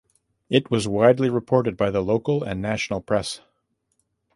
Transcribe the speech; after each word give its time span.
It 0.49 0.71
was 0.71 0.87
widely 0.87 1.29
reported 1.29 1.77
by 1.77 1.91
the 1.91 2.01
local 2.01 2.41
and 2.43 2.59
national 2.59 3.01
press. 3.01 3.41